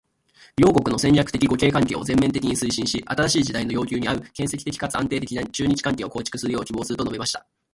[0.57, 7.45] 「両国の戦略的互恵関係を全面的に推進し、新しい時代の要求に合う建設的かつ安定的な中日関係を構築するよう希望する」と述べました。